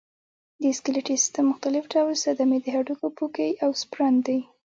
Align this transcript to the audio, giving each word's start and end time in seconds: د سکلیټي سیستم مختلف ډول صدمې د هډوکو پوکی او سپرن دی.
د 0.61 0.63
سکلیټي 0.77 1.15
سیستم 1.23 1.45
مختلف 1.51 1.83
ډول 1.93 2.13
صدمې 2.23 2.57
د 2.61 2.67
هډوکو 2.75 3.07
پوکی 3.17 3.51
او 3.63 3.69
سپرن 3.81 4.13
دی. 4.27 4.39